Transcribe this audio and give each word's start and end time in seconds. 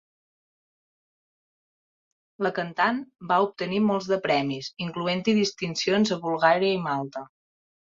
La 2.47 2.53
cantant 2.57 3.03
va 3.35 3.39
obtenir 3.51 3.85
molts 3.91 4.11
de 4.15 4.21
premis, 4.27 4.75
incloent-hi 4.89 5.41
distincions 5.45 6.19
a 6.19 6.23
Bulgària 6.29 6.77
i 6.85 6.87
Malta. 6.93 7.29